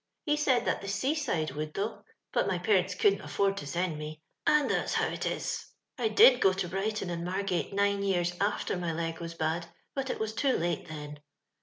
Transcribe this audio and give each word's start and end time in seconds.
He 0.25 0.35
said 0.35 0.65
that 0.65 0.81
the 0.81 0.87
seaside 0.87 1.51
would, 1.51 1.75
though; 1.75 2.03
but 2.33 2.47
my 2.47 2.57
parents 2.57 2.95
couldn't 2.95 3.21
afford 3.21 3.55
to 3.57 3.67
send 3.67 3.99
me, 3.99 4.19
and 4.47 4.67
that's 4.67 4.95
how 4.95 5.05
it 5.09 5.27
is. 5.27 5.63
I 5.95 6.07
did 6.07 6.41
go 6.41 6.53
to 6.53 6.67
Brighton 6.67 7.11
and 7.11 7.23
Margate 7.23 7.71
nine 7.71 8.01
years 8.01 8.33
after 8.41 8.75
my 8.77 8.93
leg 8.93 9.19
was 9.19 9.35
bad, 9.35 9.67
but 9.93 10.09
it 10.09 10.19
was 10.19 10.33
too 10.33 10.57
late 10.57 10.87
then. 10.87 11.19